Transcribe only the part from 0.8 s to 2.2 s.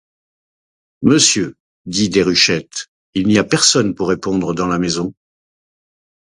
Monsieur, dit